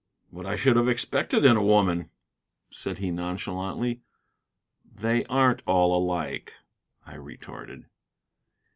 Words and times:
"What 0.31 0.47
I 0.47 0.55
should 0.55 0.77
have 0.77 0.89
expected 0.89 1.45
in 1.45 1.55
a 1.55 1.63
woman," 1.63 2.09
said 2.71 2.97
he, 2.97 3.11
nonchalantly. 3.11 4.01
"They 4.83 5.25
aren't 5.25 5.61
all 5.67 5.95
alike," 5.95 6.55
I 7.05 7.13
retorted. 7.13 7.85